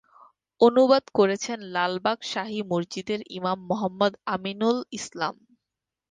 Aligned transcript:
অনুবাদ 0.61 1.03
করেছেন 1.17 1.57
লালবাগ 1.75 2.17
শাহী 2.31 2.59
মসজিদের 2.71 3.19
ইমাম 3.37 3.59
মুহাম্মদ 3.69 4.13
আমিনুল 4.33 4.77
ইসলাম। 4.97 5.35